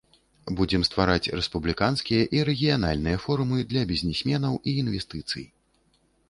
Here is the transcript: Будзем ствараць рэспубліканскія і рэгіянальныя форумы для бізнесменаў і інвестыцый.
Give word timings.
Будзем 0.59 0.85
ствараць 0.87 1.31
рэспубліканскія 1.39 2.21
і 2.37 2.41
рэгіянальныя 2.49 3.19
форумы 3.27 3.57
для 3.75 3.83
бізнесменаў 3.93 4.53
і 4.73 4.75
інвестыцый. 4.87 5.47